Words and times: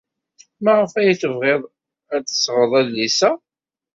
Maɣef 0.63 0.93
ay 0.95 1.11
tebɣiḍ 1.21 1.61
ad 2.13 2.21
d-tesɣeḍ 2.23 2.71
adlis-a? 2.79 3.31